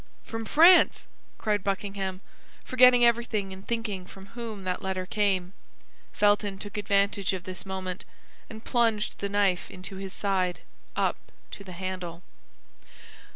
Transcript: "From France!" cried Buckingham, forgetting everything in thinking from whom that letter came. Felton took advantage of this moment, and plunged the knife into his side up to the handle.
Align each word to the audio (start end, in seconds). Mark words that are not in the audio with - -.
"From 0.23 0.45
France!" 0.45 1.05
cried 1.37 1.63
Buckingham, 1.63 2.21
forgetting 2.65 3.05
everything 3.05 3.51
in 3.51 3.61
thinking 3.61 4.07
from 4.07 4.25
whom 4.33 4.63
that 4.63 4.81
letter 4.81 5.05
came. 5.05 5.53
Felton 6.11 6.57
took 6.57 6.75
advantage 6.75 7.33
of 7.33 7.43
this 7.43 7.67
moment, 7.67 8.03
and 8.49 8.65
plunged 8.65 9.19
the 9.19 9.29
knife 9.29 9.69
into 9.69 9.97
his 9.97 10.11
side 10.11 10.61
up 10.95 11.17
to 11.51 11.63
the 11.63 11.73
handle. 11.73 12.23